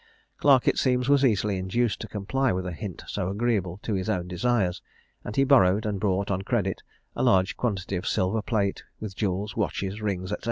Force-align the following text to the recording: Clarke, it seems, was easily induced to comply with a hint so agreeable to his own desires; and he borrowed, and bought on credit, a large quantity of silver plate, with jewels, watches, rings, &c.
Clarke, 0.37 0.67
it 0.67 0.79
seems, 0.79 1.07
was 1.07 1.23
easily 1.23 1.59
induced 1.59 1.99
to 2.01 2.07
comply 2.07 2.51
with 2.51 2.65
a 2.65 2.71
hint 2.71 3.03
so 3.05 3.29
agreeable 3.29 3.77
to 3.83 3.93
his 3.93 4.09
own 4.09 4.27
desires; 4.27 4.81
and 5.23 5.35
he 5.35 5.43
borrowed, 5.43 5.85
and 5.85 5.99
bought 5.99 6.31
on 6.31 6.41
credit, 6.41 6.81
a 7.15 7.21
large 7.21 7.55
quantity 7.55 7.95
of 7.95 8.07
silver 8.07 8.41
plate, 8.41 8.83
with 8.99 9.15
jewels, 9.15 9.55
watches, 9.55 10.01
rings, 10.01 10.31
&c. 10.31 10.37